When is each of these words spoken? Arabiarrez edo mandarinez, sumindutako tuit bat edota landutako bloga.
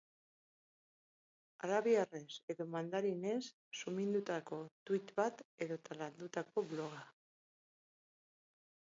Arabiarrez 1.65 2.29
edo 2.53 2.65
mandarinez, 2.75 3.35
sumindutako 3.81 4.59
tuit 4.91 5.11
bat 5.19 5.43
edota 5.67 5.99
landutako 5.99 6.65
bloga. 6.73 7.03